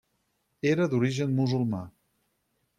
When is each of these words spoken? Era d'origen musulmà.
Era 0.69 0.87
d'origen 0.95 1.37
musulmà. 1.41 1.85